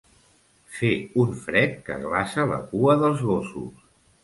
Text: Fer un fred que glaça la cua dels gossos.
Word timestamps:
Fer 0.77 0.89
un 1.25 1.35
fred 1.43 1.77
que 1.91 1.99
glaça 2.07 2.49
la 2.55 2.59
cua 2.73 2.99
dels 3.05 3.25
gossos. 3.31 3.89